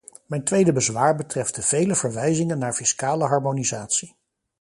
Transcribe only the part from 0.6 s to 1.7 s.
bezwaar betreft de